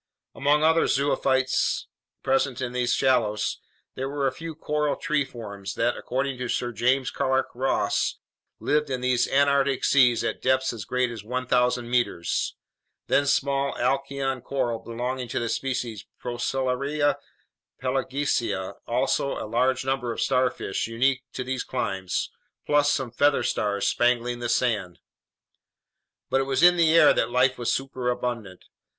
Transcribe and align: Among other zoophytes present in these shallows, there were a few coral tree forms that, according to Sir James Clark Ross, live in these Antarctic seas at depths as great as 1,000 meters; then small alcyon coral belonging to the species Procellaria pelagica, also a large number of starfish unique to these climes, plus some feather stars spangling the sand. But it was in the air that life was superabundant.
Among 0.33 0.63
other 0.63 0.87
zoophytes 0.87 1.85
present 2.23 2.59
in 2.59 2.71
these 2.71 2.91
shallows, 2.91 3.59
there 3.93 4.09
were 4.09 4.25
a 4.25 4.31
few 4.31 4.55
coral 4.55 4.95
tree 4.95 5.23
forms 5.23 5.75
that, 5.75 5.95
according 5.95 6.39
to 6.39 6.47
Sir 6.49 6.71
James 6.71 7.11
Clark 7.11 7.49
Ross, 7.53 8.17
live 8.59 8.89
in 8.89 9.01
these 9.01 9.27
Antarctic 9.27 9.85
seas 9.85 10.23
at 10.23 10.41
depths 10.41 10.73
as 10.73 10.85
great 10.85 11.11
as 11.11 11.23
1,000 11.23 11.87
meters; 11.87 12.55
then 13.05 13.27
small 13.27 13.77
alcyon 13.77 14.41
coral 14.41 14.79
belonging 14.79 15.27
to 15.27 15.39
the 15.39 15.47
species 15.47 16.07
Procellaria 16.19 17.17
pelagica, 17.79 18.77
also 18.87 19.33
a 19.37 19.45
large 19.45 19.85
number 19.85 20.11
of 20.11 20.19
starfish 20.19 20.87
unique 20.87 21.21
to 21.31 21.43
these 21.43 21.63
climes, 21.63 22.31
plus 22.65 22.91
some 22.91 23.11
feather 23.11 23.43
stars 23.43 23.85
spangling 23.85 24.39
the 24.39 24.49
sand. 24.49 24.97
But 26.31 26.41
it 26.41 26.45
was 26.45 26.63
in 26.63 26.75
the 26.75 26.91
air 26.97 27.13
that 27.13 27.29
life 27.29 27.59
was 27.59 27.71
superabundant. 27.71 28.65